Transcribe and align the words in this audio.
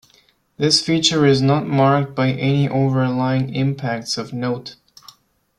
This 0.57 0.83
feature 0.83 1.27
is 1.27 1.43
not 1.43 1.67
marked 1.67 2.15
by 2.15 2.31
any 2.31 2.67
overlying 2.67 3.53
impacts 3.53 4.17
of 4.17 4.33
note. 4.33 4.75